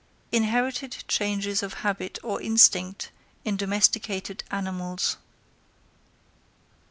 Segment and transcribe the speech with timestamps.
[0.33, 3.11] _Inherited Changes of Habit or Instinct
[3.45, 5.17] in Domesticated Animals.